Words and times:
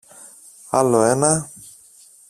Άλλο 0.69 1.01
ένα; 1.05 1.49